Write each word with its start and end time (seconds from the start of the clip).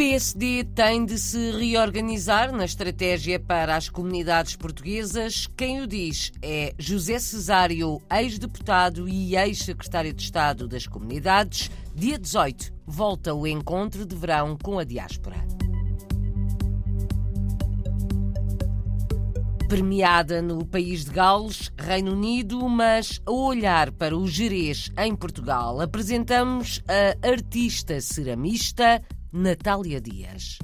PSD 0.00 0.64
tem 0.74 1.04
de 1.04 1.18
se 1.18 1.50
reorganizar 1.50 2.50
na 2.52 2.64
estratégia 2.64 3.38
para 3.38 3.76
as 3.76 3.90
comunidades 3.90 4.56
portuguesas. 4.56 5.46
Quem 5.54 5.82
o 5.82 5.86
diz 5.86 6.32
é 6.40 6.72
José 6.78 7.18
Cesário, 7.18 8.00
ex-deputado 8.10 9.06
e 9.06 9.36
ex-secretário 9.36 10.14
de 10.14 10.22
Estado 10.22 10.66
das 10.66 10.86
Comunidades. 10.86 11.70
Dia 11.94 12.18
18, 12.18 12.72
volta 12.86 13.34
o 13.34 13.46
encontro 13.46 14.06
de 14.06 14.16
verão 14.16 14.56
com 14.56 14.78
a 14.78 14.84
diáspora. 14.84 15.36
Premiada 19.68 20.40
no 20.40 20.64
país 20.64 21.04
de 21.04 21.10
Gales, 21.10 21.70
Reino 21.78 22.12
Unido, 22.14 22.66
mas 22.70 23.20
a 23.26 23.30
olhar 23.30 23.92
para 23.92 24.16
o 24.16 24.26
Jerez 24.26 24.90
em 24.96 25.14
Portugal, 25.14 25.78
apresentamos 25.78 26.82
a 26.88 27.28
artista 27.28 28.00
ceramista 28.00 29.02
Natália 29.32 30.00
Dias. 30.00 30.58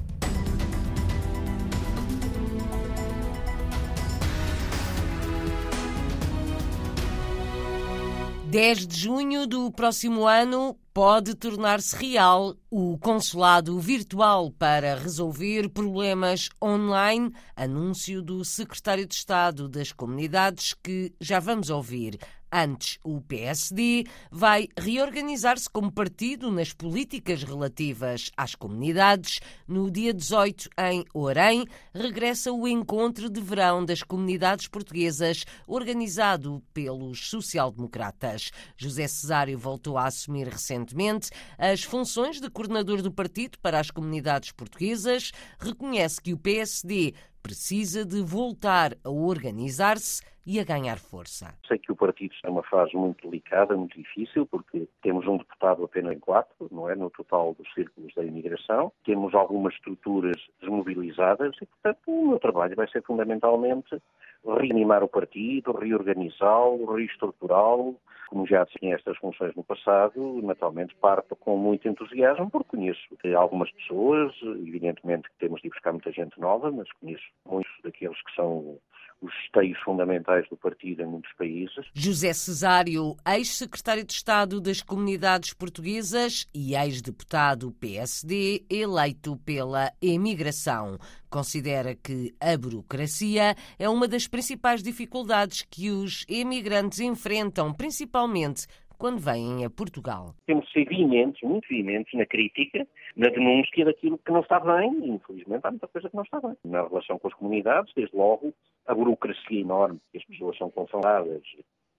Dez 8.49 8.85
de 8.85 8.99
junho 8.99 9.47
do 9.47 9.71
próximo 9.71 10.27
ano 10.27 10.77
pode 10.93 11.35
tornar-se 11.35 11.95
real 11.95 12.57
o 12.69 12.99
consulado 12.99 13.79
virtual 13.79 14.51
para 14.51 14.97
resolver 14.97 15.69
problemas 15.69 16.49
online, 16.61 17.33
anúncio 17.55 18.21
do 18.21 18.45
secretário 18.45 19.07
de 19.07 19.15
Estado 19.15 19.69
das 19.69 19.93
Comunidades 19.93 20.75
que 20.75 21.13
já 21.21 21.39
vamos 21.39 21.71
ouvir. 21.71 22.19
Antes, 22.59 22.99
o 23.05 23.21
PSD 23.21 24.07
vai 24.31 24.67
reorganizar-se 24.79 25.69
como 25.69 25.93
partido 25.93 26.51
nas 26.51 26.73
políticas 26.73 27.43
relativas 27.43 28.31
às 28.35 28.55
comunidades. 28.55 29.41
No 29.69 29.91
dia 29.91 30.15
18, 30.15 30.71
em 30.79 31.05
Orem, 31.13 31.67
regressa 31.93 32.51
o 32.51 32.67
encontro 32.67 33.29
de 33.29 33.43
verão 33.43 33.85
das 33.85 34.03
comunidades 34.03 34.69
portuguesas, 34.69 35.45
organizado 35.67 36.63
pelos 36.73 37.29
social-democratas. 37.29 38.51
José 38.75 39.07
Cesário 39.07 39.59
voltou 39.59 39.99
a 39.99 40.07
assumir 40.07 40.49
recentemente 40.49 41.29
as 41.59 41.83
funções 41.83 42.41
de 42.41 42.49
coordenador 42.49 43.03
do 43.03 43.13
partido 43.13 43.59
para 43.59 43.79
as 43.79 43.91
comunidades 43.91 44.51
portuguesas. 44.51 45.31
Reconhece 45.59 46.23
que 46.23 46.33
o 46.33 46.39
PSD 46.39 47.13
precisa 47.43 48.03
de 48.03 48.23
voltar 48.23 48.97
a 49.05 49.11
organizar-se 49.11 50.23
e 50.47 50.61
a 50.61 50.65
ganhar 50.65 50.99
força. 50.99 51.53
Sei 51.67 51.77
que 51.77 51.91
o 51.91 51.97
partido 51.97 52.33
está 52.33 52.49
numa 52.49 52.63
fase 52.63 52.97
muito 52.97 53.29
delicada, 53.29 53.77
muito 53.77 53.99
difícil, 53.99 54.47
porque 54.47 54.89
temos 55.03 55.27
um 55.27 55.39
deputado 55.39 55.85
apenas 55.85 56.15
em 56.15 56.21
quatro, 56.21 56.69
não 56.71 56.89
é, 56.89 56.95
no 56.95 57.11
total 57.11 57.55
dos 57.59 57.73
círculos 57.75 58.15
da 58.15 58.25
imigração, 58.25 58.93
temos 59.05 59.35
algumas 59.35 59.75
estruturas 59.75 60.37
desmobilizadas 60.61 61.57
e, 61.61 61.67
portanto, 61.67 62.01
o 62.07 62.29
meu 62.29 62.39
trabalho 62.39 62.77
vai 62.77 62.89
ser 62.89 63.03
fundamentalmente 63.03 64.01
reanimar 64.45 65.03
o 65.03 65.09
partido, 65.09 65.73
reorganizá-lo, 65.73 66.95
reestruturá-lo. 66.95 67.97
Como 68.29 68.47
já 68.47 68.67
tinha 68.67 68.95
estas 68.95 69.17
funções 69.19 69.55
no 69.55 69.63
passado, 69.63 70.41
naturalmente 70.43 70.95
parto 70.97 71.37
com 71.37 71.57
muito 71.57 71.89
entusiasmo, 71.89 72.51
porque 72.51 72.77
conheço 72.77 73.01
algumas 73.37 73.71
pessoas, 73.73 74.35
evidentemente 74.43 75.29
que 75.31 75.39
temos 75.39 75.63
de 75.63 75.69
buscar 75.69 75.93
muita 75.93 76.11
gente 76.11 76.39
nova, 76.41 76.71
mas 76.73 76.91
conheço 76.95 77.25
muitos 77.45 77.73
daqueles 77.85 78.21
que 78.23 78.35
são 78.35 78.79
os 79.21 79.33
esteios 79.45 79.79
fundamentais 79.81 80.49
do 80.49 80.57
partido 80.57 81.03
em 81.03 81.07
muitos 81.07 81.33
países. 81.35 81.87
José 81.95 82.33
Cesário, 82.33 83.17
ex-secretário 83.27 84.05
de 84.05 84.13
Estado 84.13 84.61
das 84.61 84.83
Comunidades 84.83 85.55
Portuguesas 85.55 86.47
e 86.55 86.75
ex-deputado 86.75 87.73
PSD, 87.73 88.65
eleito 88.71 89.37
pela 89.39 89.91
emigração. 90.03 90.99
Considera 91.31 91.95
que 91.95 92.35
a 92.41 92.57
burocracia 92.57 93.55
é 93.79 93.89
uma 93.89 94.07
das 94.07 94.27
principais 94.29 94.83
dificuldades 94.83 95.63
que 95.63 95.91
os 95.91 96.25
emigrantes 96.29 97.01
enfrentam, 97.01 97.73
principalmente 97.73 98.67
quando 98.99 99.19
vêm 99.19 99.65
a 99.65 99.71
Portugal. 99.71 100.35
Temos 100.47 100.67
de 100.67 100.73
ser 100.73 100.85
veementes, 100.87 101.43
muito 101.43 101.69
veementes, 101.69 102.13
na 102.15 102.27
crítica, 102.27 102.87
na 103.17 103.29
denúncia 103.29 103.85
daquilo 103.85 104.19
que 104.19 104.33
não 104.33 104.41
está 104.41 104.59
bem, 104.61 105.05
e 105.05 105.11
infelizmente 105.11 105.65
há 105.65 105.71
muita 105.71 105.89
coisa 105.89 106.09
que 106.09 106.17
não 106.17 106.23
está 106.23 106.41
bem. 106.41 106.57
Na 106.65 106.83
relação 106.83 107.19
com 107.19 107.29
as 107.29 107.35
comunidades, 107.35 107.93
desde 107.95 108.17
logo, 108.17 108.55
a 108.87 108.95
burocracia 108.95 109.61
enorme 109.61 110.01
que 110.11 110.19
as 110.19 110.25
pessoas 110.25 110.57
são 110.57 110.71
confrontadas, 110.71 111.43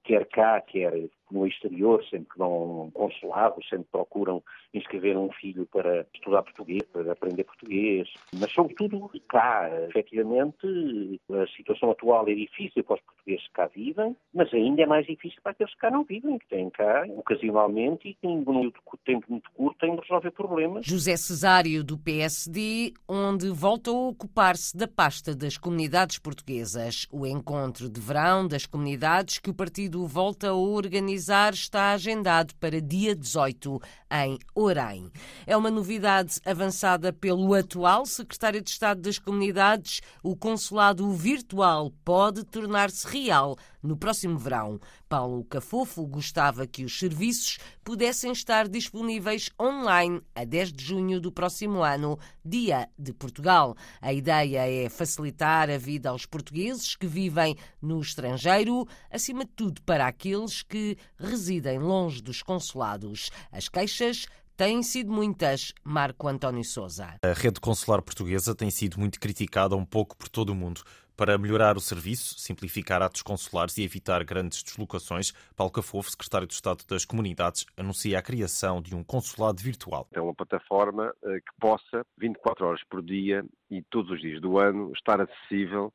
quer 0.03 0.25
cá, 0.27 0.61
quer 0.61 1.09
no 1.31 1.45
exterior, 1.45 2.03
sempre 2.05 2.29
que 2.31 2.37
vão 2.37 2.85
um 2.85 2.91
consulado, 2.91 3.63
sempre 3.69 3.87
procuram 3.91 4.41
inscrever 4.73 5.17
um 5.17 5.31
filho 5.31 5.65
para 5.65 6.05
estudar 6.13 6.43
português, 6.43 6.83
para 6.91 7.11
aprender 7.11 7.43
português, 7.43 8.07
mas 8.33 8.51
sobretudo 8.51 9.09
cá, 9.27 9.69
efetivamente, 9.89 11.19
a 11.31 11.47
situação 11.55 11.91
atual 11.91 12.27
é 12.27 12.33
difícil 12.33 12.83
para 12.83 12.95
os 12.95 13.01
portugueses 13.01 13.47
que 13.47 13.53
cá 13.53 13.67
vivem, 13.67 14.15
mas 14.33 14.53
ainda 14.53 14.83
é 14.83 14.85
mais 14.85 15.05
difícil 15.05 15.39
para 15.41 15.51
aqueles 15.51 15.73
que 15.73 15.79
cá 15.79 15.91
não 15.91 16.03
vivem, 16.03 16.37
que 16.37 16.47
têm 16.47 16.69
cá 16.69 17.05
ocasionalmente 17.17 18.09
e 18.09 18.13
que 18.13 18.27
em 18.27 18.43
um 18.47 18.71
tempo 19.05 19.25
muito 19.29 19.51
curto 19.51 19.77
têm 19.79 19.95
de 19.95 20.01
resolver 20.01 20.31
problemas. 20.31 20.85
José 20.85 21.15
Cesário, 21.17 21.83
do 21.83 21.97
PSD, 21.97 22.93
onde 23.07 23.49
volta 23.49 23.89
a 23.89 23.93
ocupar-se 23.93 24.75
da 24.75 24.87
pasta 24.87 25.35
das 25.35 25.57
comunidades 25.57 26.19
portuguesas. 26.19 27.07
O 27.11 27.25
encontro 27.25 27.89
de 27.89 27.99
verão 27.99 28.47
das 28.47 28.65
comunidades 28.65 29.39
que 29.39 29.49
o 29.49 29.53
partido 29.53 30.05
volta 30.05 30.49
a 30.49 30.53
organizar 30.53 31.16
organizar 31.17 31.53
está 31.53 31.91
agendado 31.93 32.53
para 32.59 32.79
dia 32.79 33.15
18 33.15 33.81
em 34.11 34.37
Orem. 34.53 35.11
É 35.45 35.57
uma 35.57 35.71
novidade 35.71 36.39
avançada 36.45 37.11
pelo 37.11 37.53
atual 37.53 38.05
secretário 38.05 38.61
de 38.61 38.69
Estado 38.69 39.01
das 39.01 39.17
Comunidades. 39.17 40.01
O 40.21 40.35
consulado 40.35 41.11
virtual 41.11 41.91
pode 42.05 42.43
tornar-se 42.43 43.07
real 43.07 43.57
no 43.81 43.97
próximo 43.97 44.37
verão. 44.37 44.79
Paulo 45.07 45.43
Cafofo 45.45 46.05
gostava 46.05 46.67
que 46.67 46.83
os 46.83 46.97
serviços 46.97 47.57
pudessem 47.83 48.31
estar 48.31 48.67
disponíveis 48.67 49.49
online 49.59 50.21
a 50.35 50.43
10 50.43 50.73
de 50.73 50.83
junho 50.83 51.19
do 51.19 51.31
próximo 51.31 51.83
ano, 51.83 52.17
Dia 52.43 52.89
de 52.97 53.13
Portugal. 53.13 53.75
A 54.01 54.13
ideia 54.13 54.67
é 54.69 54.89
facilitar 54.89 55.69
a 55.69 55.77
vida 55.77 56.09
aos 56.09 56.25
portugueses 56.25 56.95
que 56.95 57.07
vivem 57.07 57.55
no 57.81 57.99
estrangeiro, 58.01 58.87
acima 59.11 59.45
de 59.45 59.51
tudo 59.51 59.81
para 59.83 60.07
aqueles 60.07 60.63
que 60.63 60.97
residem 61.17 61.79
longe 61.79 62.21
dos 62.21 62.41
consulados. 62.41 63.29
As 63.51 63.69
queixas 63.69 64.27
têm 64.57 64.81
sido 64.81 65.11
muitas, 65.11 65.71
Marco 65.83 66.27
António 66.27 66.63
Souza. 66.63 67.15
A 67.21 67.33
rede 67.33 67.59
consular 67.59 68.01
portuguesa 68.01 68.55
tem 68.55 68.71
sido 68.71 68.99
muito 68.99 69.19
criticada 69.19 69.75
um 69.75 69.85
pouco 69.85 70.17
por 70.17 70.27
todo 70.27 70.49
o 70.49 70.55
mundo. 70.55 70.81
Para 71.17 71.35
melhorar 71.35 71.75
o 71.75 71.79
serviço, 71.79 72.39
simplificar 72.39 73.01
atos 73.01 73.23
consulares 73.23 73.75
e 73.79 73.83
evitar 73.83 74.23
grandes 74.23 74.61
deslocações, 74.61 75.31
Paulo 75.55 75.73
Cafofo, 75.73 76.11
secretário 76.11 76.45
de 76.45 76.53
Estado 76.53 76.85
das 76.87 77.05
Comunidades, 77.05 77.65
anuncia 77.75 78.19
a 78.19 78.21
criação 78.21 78.79
de 78.79 78.95
um 78.95 79.03
consulado 79.03 79.59
virtual. 79.59 80.07
É 80.13 80.21
uma 80.21 80.35
plataforma 80.35 81.11
eh, 81.23 81.39
que 81.39 81.59
possa, 81.59 82.05
24 82.19 82.67
horas 82.67 82.81
por 82.87 83.01
dia 83.01 83.43
e 83.71 83.81
todos 83.89 84.11
os 84.11 84.21
dias 84.21 84.39
do 84.39 84.59
ano, 84.59 84.91
estar 84.93 85.19
acessível 85.19 85.91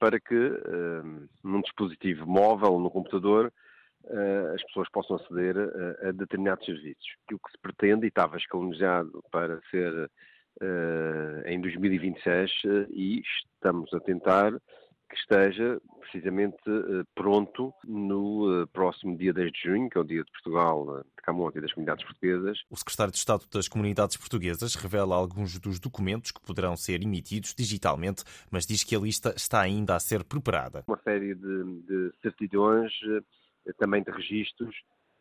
para 0.00 0.18
que, 0.18 0.34
eh, 0.34 1.28
num 1.44 1.60
dispositivo 1.60 2.26
móvel 2.26 2.72
ou 2.72 2.80
no 2.80 2.90
computador, 2.90 3.52
eh, 4.04 4.52
as 4.52 4.62
pessoas 4.64 4.90
possam 4.90 5.14
aceder 5.14 5.56
a, 6.02 6.10
determinados 6.10 6.66
serviços. 6.66 7.06
O 7.32 7.38
que 7.38 7.52
se 7.52 7.58
pretende, 7.62 8.06
e 8.06 8.08
estava 8.08 8.36
escalonejado 8.36 9.22
para 9.30 9.60
ser 9.70 10.10
em 11.46 11.60
2026 11.60 12.50
uh, 12.64 12.68
eh, 12.68 12.86
e 12.90 13.20
estamos 13.20 13.92
a 13.92 14.00
tentar 14.00 14.52
que 15.08 15.16
esteja 15.16 15.80
precisamente 16.00 16.58
uh, 16.68 17.04
pronto 17.14 17.72
no 17.84 18.66
próximo 18.72 19.16
dia 19.16 19.32
10 19.32 19.52
de 19.52 19.62
junho, 19.62 19.90
que 19.90 19.98
é 19.98 20.00
o 20.00 20.04
dia 20.04 20.24
de 20.24 20.30
Portugal, 20.32 21.04
de 21.04 21.22
Camões 21.22 21.54
e 21.56 21.60
das 21.60 21.72
comunidades 21.72 22.04
portuguesas. 22.04 22.58
O 22.70 22.76
secretário 22.76 23.12
de 23.12 23.18
Estado 23.18 23.44
das 23.52 23.68
Comunidades 23.68 24.16
Portuguesas 24.16 24.74
revela 24.74 25.14
alguns 25.14 25.58
dos 25.58 25.78
documentos 25.78 26.32
que 26.32 26.40
poderão 26.40 26.76
ser 26.76 27.02
emitidos 27.02 27.54
digitalmente, 27.54 28.24
mas 28.50 28.66
diz 28.66 28.82
que 28.82 28.96
a 28.96 28.98
lista 28.98 29.34
está 29.36 29.60
ainda 29.60 29.94
a 29.94 30.00
ser 30.00 30.24
preparada. 30.24 30.84
Uma 30.88 31.00
série 31.02 31.34
de, 31.34 31.64
de 31.82 32.12
certidões, 32.22 32.92
também 33.78 34.02
de 34.02 34.10
registros, 34.10 34.74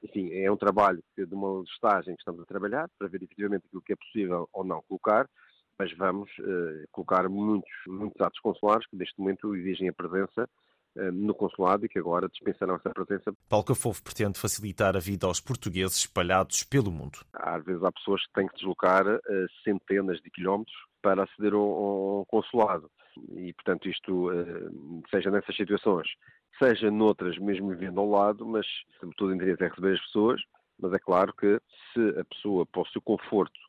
enfim, 0.06 0.32
é 0.34 0.52
um 0.52 0.58
trabalho 0.58 1.04
de 1.18 1.34
uma 1.34 1.62
listagem 1.62 2.16
que 2.16 2.22
estamos 2.22 2.42
a 2.42 2.46
trabalhar 2.46 2.88
para 2.98 3.08
ver 3.08 3.24
efetivamente 3.24 3.66
aquilo 3.66 3.82
que 3.82 3.94
é 3.94 3.96
possível 3.96 4.48
ou 4.54 4.64
não 4.64 4.82
colocar, 4.84 5.28
mas 5.80 5.92
vamos 5.98 6.30
uh, 6.40 6.88
colocar 6.92 7.28
muitos, 7.28 7.72
muitos 7.88 8.20
atos 8.22 8.40
consulares 8.40 8.88
que 8.88 8.96
neste 8.96 9.20
momento 9.20 9.56
exigem 9.56 9.90
a 9.90 9.94
presença 9.94 10.48
uh, 10.96 11.12
no 11.12 11.34
consulado 11.34 11.86
e 11.86 11.90
que 11.90 12.00
agora 12.00 12.30
dispensarão 12.30 12.76
essa 12.76 12.92
presença. 12.92 13.34
Paulo 13.50 13.66
Cafofo 13.66 14.04
pretende 14.04 14.40
facilitar 14.40 14.96
a 14.96 15.00
vida 15.00 15.26
aos 15.26 15.42
portugueses 15.42 15.98
espalhados 15.98 16.64
pelo 16.64 16.92
mundo. 16.92 17.20
Às 17.34 17.66
vezes 17.66 17.84
há 17.84 17.92
pessoas 17.92 18.26
que 18.28 18.34
têm 18.34 18.48
que 18.48 18.56
deslocar 18.56 19.08
uh, 19.08 19.20
centenas 19.64 20.22
de 20.22 20.30
quilómetros 20.30 20.76
para 21.02 21.24
aceder 21.24 21.54
ao, 21.54 21.62
ao 21.62 22.26
consulado 22.28 22.90
e, 23.38 23.54
portanto, 23.54 23.88
isto, 23.88 24.30
seja 25.10 25.32
nessas 25.32 25.56
situações, 25.56 26.06
seja 26.58 26.90
noutras 26.90 27.38
mesmo 27.38 27.70
vivendo 27.70 28.00
ao 28.00 28.10
lado, 28.10 28.46
mas 28.46 28.66
sobretudo 29.00 29.32
o 29.32 29.36
interesse 29.36 29.64
é 29.64 29.68
receber 29.68 29.94
as 29.94 30.02
pessoas, 30.06 30.42
mas 30.80 30.94
é 30.94 31.00
claro 31.00 31.34
que 31.34 31.60
se 31.94 32.20
a 32.20 32.26
pessoa, 32.26 32.66
para 32.66 32.82
o 32.82 32.88
seu 32.88 33.02
conforto, 33.02 33.60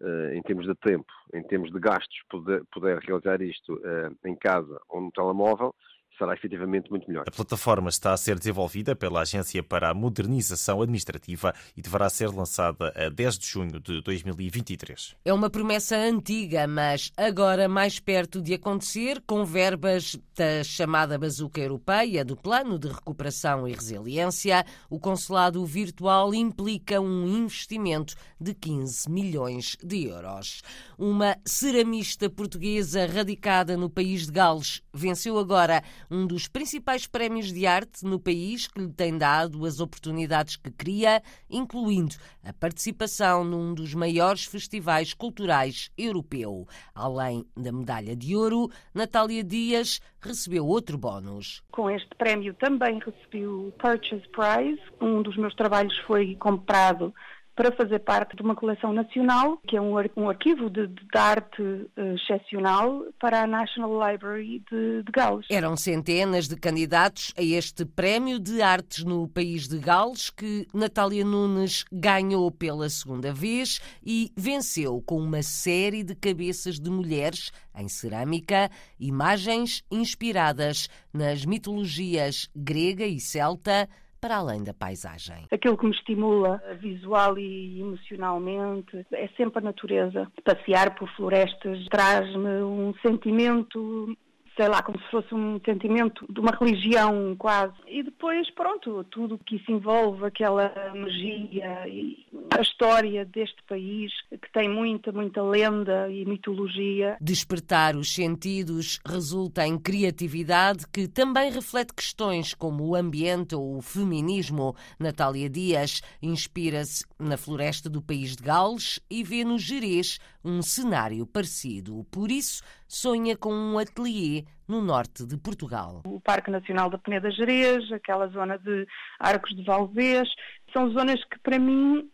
uh, 0.00 0.32
em 0.34 0.42
termos 0.42 0.66
de 0.66 0.74
tempo, 0.76 1.12
em 1.32 1.42
termos 1.42 1.70
de 1.70 1.78
gastos, 1.78 2.18
puder, 2.28 2.62
puder 2.72 2.98
realizar 2.98 3.40
isto 3.42 3.74
uh, 3.74 4.28
em 4.28 4.34
casa 4.36 4.80
ou 4.88 5.00
no 5.00 5.12
telemóvel, 5.12 5.74
será 6.20 6.34
efetivamente 6.34 6.90
muito 6.90 7.08
melhor. 7.08 7.24
A 7.26 7.30
plataforma 7.30 7.88
está 7.88 8.12
a 8.12 8.16
ser 8.16 8.38
desenvolvida 8.38 8.94
pela 8.94 9.22
Agência 9.22 9.62
para 9.62 9.88
a 9.88 9.94
Modernização 9.94 10.82
Administrativa 10.82 11.54
e 11.74 11.80
deverá 11.80 12.10
ser 12.10 12.28
lançada 12.28 12.92
a 12.94 13.08
10 13.08 13.38
de 13.38 13.46
junho 13.46 13.80
de 13.80 14.02
2023. 14.02 15.16
É 15.24 15.32
uma 15.32 15.48
promessa 15.48 15.96
antiga, 15.96 16.66
mas 16.66 17.10
agora 17.16 17.68
mais 17.68 17.98
perto 17.98 18.42
de 18.42 18.52
acontecer, 18.52 19.22
com 19.26 19.44
verbas 19.44 20.18
da 20.36 20.62
chamada 20.62 21.18
bazuca 21.18 21.60
europeia 21.60 22.24
do 22.24 22.36
Plano 22.36 22.78
de 22.78 22.88
Recuperação 22.88 23.66
e 23.66 23.72
Resiliência, 23.72 24.64
o 24.90 25.00
consulado 25.00 25.64
virtual 25.64 26.34
implica 26.34 27.00
um 27.00 27.26
investimento 27.26 28.14
de 28.38 28.52
15 28.52 29.10
milhões 29.10 29.76
de 29.82 30.06
euros. 30.08 30.62
Uma 30.98 31.36
ceramista 31.46 32.28
portuguesa 32.28 33.06
radicada 33.06 33.76
no 33.76 33.88
país 33.88 34.26
de 34.26 34.32
Gales 34.32 34.82
venceu 34.92 35.38
agora 35.38 35.82
um 36.10 36.26
dos 36.26 36.48
principais 36.48 37.06
prémios 37.06 37.52
de 37.52 37.66
arte 37.66 38.04
no 38.04 38.18
país 38.18 38.66
que 38.66 38.80
lhe 38.80 38.92
tem 38.92 39.16
dado 39.16 39.64
as 39.64 39.78
oportunidades 39.78 40.56
que 40.56 40.70
cria, 40.70 41.22
incluindo 41.48 42.16
a 42.44 42.52
participação 42.52 43.44
num 43.44 43.72
dos 43.72 43.94
maiores 43.94 44.44
festivais 44.44 45.14
culturais 45.14 45.90
europeu. 45.96 46.66
Além 46.94 47.44
da 47.56 47.70
medalha 47.70 48.16
de 48.16 48.34
ouro, 48.34 48.68
Natália 48.92 49.44
Dias 49.44 50.00
recebeu 50.20 50.66
outro 50.66 50.98
bónus. 50.98 51.62
Com 51.70 51.88
este 51.88 52.14
prémio 52.16 52.54
também 52.54 52.98
recebi 52.98 53.46
o 53.46 53.72
Purchase 53.78 54.26
Prize. 54.28 54.82
Um 55.00 55.22
dos 55.22 55.36
meus 55.36 55.54
trabalhos 55.54 55.96
foi 56.06 56.34
comprado 56.36 57.14
para 57.54 57.72
fazer 57.72 57.98
parte 58.00 58.36
de 58.36 58.42
uma 58.42 58.54
coleção 58.54 58.92
nacional, 58.92 59.58
que 59.66 59.76
é 59.76 59.80
um, 59.80 59.94
um 60.16 60.28
arquivo 60.28 60.70
de, 60.70 60.86
de 60.86 61.06
arte 61.14 61.62
uh, 61.62 62.14
excepcional 62.14 63.04
para 63.18 63.42
a 63.42 63.46
National 63.46 64.10
Library 64.10 64.62
de, 64.70 65.02
de, 65.02 65.12
Gales. 65.12 65.46
Eram 65.50 65.76
centenas 65.76 66.48
de 66.48 66.56
candidatos 66.56 67.34
a 67.36 67.42
este 67.42 67.84
prémio 67.84 68.38
de 68.38 68.62
artes 68.62 69.04
no 69.04 69.28
país 69.28 69.68
de 69.68 69.78
Gales, 69.78 70.30
que 70.30 70.66
Natália 70.72 71.24
Nunes 71.24 71.84
ganhou 71.92 72.50
pela 72.50 72.88
segunda 72.88 73.32
vez 73.32 73.80
e 74.04 74.32
venceu 74.36 75.02
com 75.04 75.18
uma 75.18 75.42
série 75.42 76.02
de 76.02 76.14
cabeças 76.14 76.78
de 76.78 76.90
mulheres 76.90 77.52
em 77.76 77.88
cerâmica, 77.88 78.70
imagens 78.98 79.82
inspiradas 79.90 80.88
nas 81.12 81.44
mitologias 81.44 82.48
grega 82.54 83.04
e 83.04 83.20
celta 83.20 83.88
para 84.20 84.36
além 84.36 84.62
da 84.62 84.74
paisagem. 84.74 85.46
Aquilo 85.50 85.76
que 85.76 85.86
me 85.86 85.92
estimula 85.92 86.62
visual 86.80 87.38
e 87.38 87.80
emocionalmente 87.80 89.06
é 89.12 89.28
sempre 89.36 89.58
a 89.58 89.62
natureza. 89.62 90.30
Passear 90.44 90.94
por 90.94 91.08
florestas 91.16 91.86
traz-me 91.88 92.62
um 92.62 92.94
sentimento 93.02 94.16
sei 94.60 94.68
lá, 94.68 94.82
como 94.82 95.00
se 95.00 95.10
fosse 95.10 95.34
um 95.34 95.58
sentimento 95.64 96.30
de 96.30 96.38
uma 96.38 96.50
religião 96.50 97.34
quase. 97.38 97.72
E 97.88 98.02
depois, 98.02 98.50
pronto, 98.50 99.02
tudo 99.04 99.38
que 99.38 99.56
isso 99.56 99.72
envolve, 99.72 100.26
aquela 100.26 100.70
magia 100.94 101.88
e 101.88 102.26
a 102.54 102.60
história 102.60 103.24
deste 103.24 103.62
país, 103.66 104.12
que 104.28 104.52
tem 104.52 104.68
muita, 104.68 105.12
muita 105.12 105.42
lenda 105.42 106.10
e 106.10 106.26
mitologia. 106.26 107.16
Despertar 107.22 107.96
os 107.96 108.12
sentidos 108.14 109.00
resulta 109.06 109.66
em 109.66 109.78
criatividade 109.78 110.86
que 110.92 111.08
também 111.08 111.50
reflete 111.50 111.94
questões 111.94 112.52
como 112.52 112.86
o 112.86 112.94
ambiente 112.94 113.54
ou 113.54 113.78
o 113.78 113.80
feminismo. 113.80 114.76
Natália 114.98 115.48
Dias 115.48 116.02
inspira-se 116.20 117.06
na 117.18 117.38
floresta 117.38 117.88
do 117.88 118.02
país 118.02 118.36
de 118.36 118.42
Gales 118.42 119.00
e 119.10 119.24
vê 119.24 119.42
no 119.42 119.58
Jerez 119.58 120.18
um 120.44 120.62
cenário 120.62 121.26
parecido. 121.26 122.06
Por 122.10 122.30
isso, 122.30 122.62
sonha 122.88 123.36
com 123.36 123.52
um 123.52 123.78
ateliê 123.78 124.44
no 124.66 124.80
norte 124.80 125.26
de 125.26 125.36
Portugal. 125.36 126.02
O 126.06 126.20
Parque 126.20 126.50
Nacional 126.50 126.88
da 126.90 126.98
Peneda 126.98 127.30
Jerez, 127.30 127.90
aquela 127.92 128.28
zona 128.28 128.58
de 128.58 128.86
Arcos 129.18 129.54
de 129.54 129.64
Valvez, 129.64 130.28
são 130.72 130.90
zonas 130.90 131.22
que 131.24 131.38
para 131.40 131.58
mim 131.58 132.08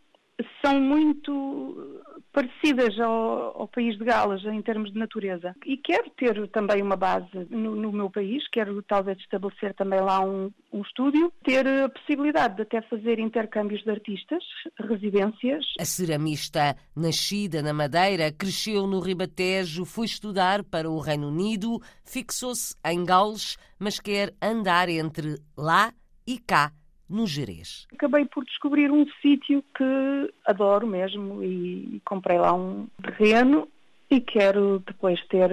são 0.63 0.79
muito 0.79 1.96
parecidas 2.37 2.99
ao, 2.99 3.61
ao, 3.61 3.67
país 3.67 3.97
de 3.97 4.05
Gales 4.05 4.45
em 4.45 4.61
termos 4.61 4.93
de 4.93 4.99
natureza. 4.99 5.55
E 5.65 5.75
quero 5.75 6.07
ter 6.11 6.47
também 6.49 6.83
uma 6.83 6.95
base 6.95 7.47
no, 7.49 7.75
no 7.75 7.91
meu 7.91 8.11
país, 8.11 8.47
quero 8.51 8.79
talvez 8.83 9.17
estabelecer 9.17 9.73
também 9.73 9.99
lá 9.99 10.19
um, 10.23 10.51
um, 10.71 10.81
estúdio, 10.83 11.33
ter 11.43 11.67
a 11.67 11.89
possibilidade 11.89 12.57
de 12.57 12.61
até 12.61 12.79
fazer 12.83 13.17
intercâmbios 13.17 13.83
de 13.83 13.89
artistas, 13.89 14.43
residências. 14.79 15.65
A 15.79 15.85
ceramista, 15.85 16.77
nascida 16.95 17.63
na 17.63 17.73
Madeira, 17.73 18.31
cresceu 18.31 18.85
no 18.85 18.99
Ribatejo, 18.99 19.83
foi 19.83 20.05
estudar 20.05 20.63
para 20.63 20.87
o 20.87 20.99
Reino 20.99 21.29
Unido, 21.29 21.81
fixou-se 22.05 22.75
em 22.85 23.03
Gales, 23.03 23.57
mas 23.79 23.99
quer 23.99 24.31
andar 24.39 24.89
entre 24.89 25.37
lá 25.57 25.91
e 26.27 26.37
cá 26.37 26.71
no 27.09 27.25
Jerez. 27.25 27.87
Acabei 27.93 28.25
por 28.25 28.43
descobrir 28.45 28.91
um 28.91 29.05
sítio 29.21 29.63
que 29.75 30.33
adoro 30.45 30.85
mesmo 30.85 31.43
e 31.43 32.01
comprei 32.05 32.37
lá 32.37 32.53
um 32.53 32.87
terreno 33.01 33.67
e 34.09 34.21
quero 34.21 34.81
depois 34.85 35.19
ter, 35.27 35.49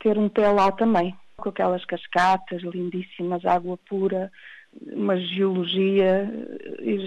ter 0.00 0.18
um 0.18 0.28
pé 0.28 0.48
lá 0.48 0.72
também, 0.72 1.14
com 1.36 1.48
aquelas 1.48 1.84
cascatas 1.84 2.62
lindíssimas, 2.62 3.44
água 3.44 3.78
pura, 3.88 4.30
uma 4.92 5.16
geologia 5.16 6.28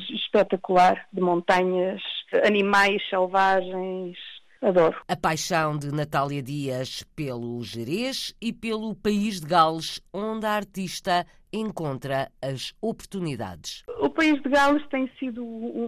espetacular 0.09 1.05
de 1.11 1.21
montanhas, 1.21 2.01
animais 2.45 3.01
selvagens, 3.09 4.17
Adoro. 4.61 4.95
A 5.07 5.15
paixão 5.15 5.77
de 5.77 5.91
Natália 5.91 6.41
Dias 6.41 7.03
pelo 7.15 7.63
Jerez 7.63 8.35
e 8.41 8.51
pelo 8.51 8.95
país 8.95 9.39
de 9.39 9.47
Gales, 9.47 10.01
onde 10.13 10.45
a 10.45 10.51
artista 10.51 11.25
encontra 11.53 12.29
as 12.41 12.73
oportunidades. 12.81 13.83
O 13.99 14.09
país 14.09 14.41
de 14.41 14.49
Gales 14.49 14.85
tem 14.87 15.09
sido 15.19 15.43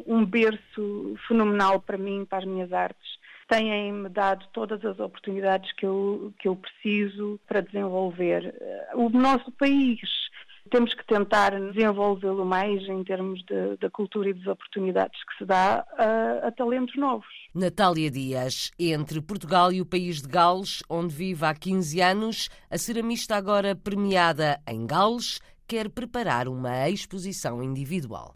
um 0.07 0.25
berço 0.25 1.15
fenomenal 1.27 1.81
para 1.81 1.97
mim, 1.97 2.25
para 2.25 2.39
as 2.39 2.45
minhas 2.45 2.71
artes. 2.71 3.19
Têm-me 3.49 4.09
dado 4.09 4.45
todas 4.53 4.83
as 4.85 4.99
oportunidades 4.99 5.71
que 5.73 5.85
eu, 5.85 6.31
que 6.39 6.47
eu 6.47 6.55
preciso 6.55 7.39
para 7.47 7.61
desenvolver. 7.61 8.53
O 8.93 9.09
nosso 9.09 9.51
país 9.53 9.99
temos 10.69 10.93
que 10.93 11.05
tentar 11.05 11.51
desenvolvê-lo 11.71 12.45
mais 12.45 12.81
em 12.87 13.03
termos 13.03 13.43
da 13.79 13.89
cultura 13.89 14.29
e 14.29 14.33
das 14.33 14.47
oportunidades 14.47 15.19
que 15.23 15.37
se 15.37 15.45
dá 15.45 15.85
a, 15.97 16.47
a, 16.47 16.51
talentos 16.51 16.95
novos. 16.95 17.27
Natália 17.53 18.11
Dias, 18.11 18.71
entre 18.77 19.21
Portugal 19.21 19.71
e 19.71 19.81
o 19.81 19.85
país 19.85 20.21
de 20.21 20.27
Gales, 20.27 20.83
onde 20.89 21.13
vive 21.13 21.45
há 21.45 21.53
15 21.53 22.01
anos, 22.01 22.49
a 22.69 22.77
ceramista 22.77 23.35
agora 23.35 23.75
premiada 23.75 24.59
em 24.67 24.85
Gales 24.85 25.39
quer 25.67 25.89
preparar 25.89 26.47
uma 26.47 26.89
exposição 26.89 27.61
individual. 27.61 28.35